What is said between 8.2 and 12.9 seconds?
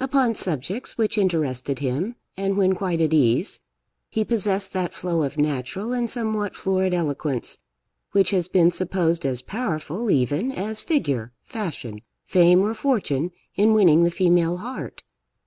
has been supposed as powerful even as figure, fashion, fame, or